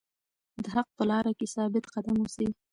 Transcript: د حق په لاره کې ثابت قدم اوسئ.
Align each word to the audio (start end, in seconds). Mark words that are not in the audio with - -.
د 0.63 0.65
حق 0.75 0.87
په 0.97 1.03
لاره 1.11 1.31
کې 1.37 1.47
ثابت 1.55 1.85
قدم 1.93 2.17
اوسئ. 2.21 2.47